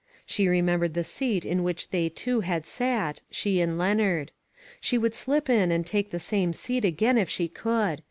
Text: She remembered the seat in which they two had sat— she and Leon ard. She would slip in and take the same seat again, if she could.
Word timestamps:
She 0.25 0.47
remembered 0.47 0.95
the 0.95 1.03
seat 1.03 1.45
in 1.45 1.61
which 1.61 1.89
they 1.91 2.09
two 2.09 2.39
had 2.39 2.65
sat— 2.65 3.21
she 3.29 3.61
and 3.61 3.77
Leon 3.77 4.01
ard. 4.01 4.31
She 4.79 4.97
would 4.97 5.13
slip 5.13 5.47
in 5.47 5.69
and 5.71 5.85
take 5.85 6.09
the 6.09 6.17
same 6.19 6.53
seat 6.53 6.83
again, 6.83 7.19
if 7.19 7.29
she 7.29 7.47
could. 7.47 7.99